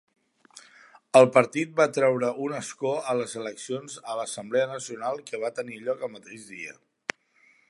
[1.19, 5.83] El partit va treure un escó a les eleccions a l'Assemblea Nacional que van tenir
[5.87, 6.79] lloc el mateix dia.